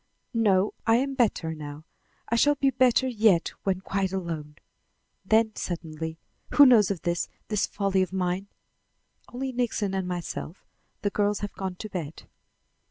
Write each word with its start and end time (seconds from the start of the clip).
"No. 0.33 0.73
I 0.87 0.95
am 0.95 1.13
better 1.13 1.53
now. 1.53 1.85
I 2.27 2.35
shall 2.35 2.55
be 2.55 2.71
better 2.71 3.07
yet 3.07 3.49
when 3.61 3.81
quite 3.81 4.11
alone." 4.11 4.55
Then 5.23 5.55
suddenly: 5.55 6.17
"Who 6.55 6.65
knows 6.65 6.89
of 6.89 7.03
this 7.03 7.29
this 7.49 7.67
folly 7.67 8.01
of 8.01 8.11
mine?" 8.11 8.47
"Only 9.31 9.51
Nixon 9.51 9.93
and 9.93 10.07
myself. 10.07 10.65
The 11.03 11.11
girls 11.11 11.41
have 11.41 11.53
gone 11.53 11.75
to 11.75 11.87
bed." 11.87 12.23